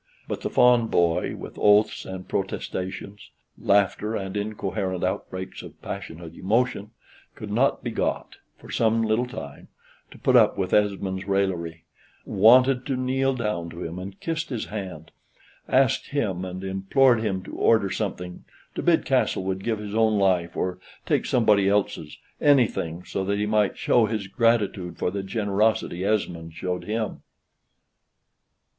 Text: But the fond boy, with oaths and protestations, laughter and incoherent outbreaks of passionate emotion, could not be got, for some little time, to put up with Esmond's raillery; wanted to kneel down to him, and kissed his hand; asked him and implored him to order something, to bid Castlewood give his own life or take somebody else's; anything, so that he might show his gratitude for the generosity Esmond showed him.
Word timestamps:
But 0.27 0.41
the 0.41 0.49
fond 0.49 0.89
boy, 0.89 1.35
with 1.35 1.59
oaths 1.59 2.05
and 2.05 2.27
protestations, 2.27 3.29
laughter 3.55 4.15
and 4.15 4.35
incoherent 4.35 5.03
outbreaks 5.03 5.61
of 5.61 5.79
passionate 5.79 6.33
emotion, 6.33 6.89
could 7.35 7.51
not 7.51 7.83
be 7.83 7.91
got, 7.91 8.37
for 8.57 8.71
some 8.71 9.03
little 9.03 9.27
time, 9.27 9.67
to 10.09 10.17
put 10.17 10.35
up 10.35 10.57
with 10.57 10.73
Esmond's 10.73 11.27
raillery; 11.27 11.85
wanted 12.25 12.83
to 12.87 12.95
kneel 12.97 13.35
down 13.35 13.69
to 13.69 13.83
him, 13.83 13.99
and 13.99 14.19
kissed 14.19 14.49
his 14.49 14.65
hand; 14.73 15.11
asked 15.69 16.07
him 16.07 16.43
and 16.45 16.63
implored 16.63 17.21
him 17.21 17.43
to 17.43 17.51
order 17.53 17.91
something, 17.91 18.43
to 18.73 18.81
bid 18.81 19.05
Castlewood 19.05 19.61
give 19.63 19.77
his 19.77 19.93
own 19.93 20.17
life 20.17 20.57
or 20.57 20.79
take 21.05 21.27
somebody 21.27 21.69
else's; 21.69 22.17
anything, 22.41 23.03
so 23.05 23.23
that 23.23 23.37
he 23.37 23.45
might 23.45 23.77
show 23.77 24.07
his 24.07 24.25
gratitude 24.25 24.97
for 24.97 25.11
the 25.11 25.21
generosity 25.21 26.03
Esmond 26.03 26.53
showed 26.55 26.85
him. 26.85 27.21